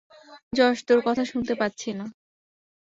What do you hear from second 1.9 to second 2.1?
না!